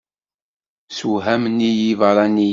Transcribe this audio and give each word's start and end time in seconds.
Ssewhamen-iyi 0.91 1.85
ibeṛṛaniyen. 1.93 2.49